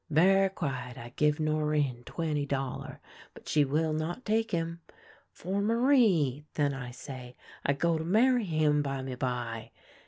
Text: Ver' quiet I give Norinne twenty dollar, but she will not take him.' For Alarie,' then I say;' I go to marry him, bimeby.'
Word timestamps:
Ver' 0.09 0.49
quiet 0.49 0.97
I 0.97 1.13
give 1.15 1.37
Norinne 1.39 2.03
twenty 2.05 2.43
dollar, 2.47 2.99
but 3.35 3.47
she 3.47 3.63
will 3.63 3.93
not 3.93 4.25
take 4.25 4.49
him.' 4.49 4.81
For 5.31 5.61
Alarie,' 5.61 6.43
then 6.55 6.73
I 6.73 6.89
say;' 6.89 7.35
I 7.67 7.73
go 7.73 7.99
to 7.99 8.03
marry 8.03 8.45
him, 8.45 8.81
bimeby.' 8.81 9.69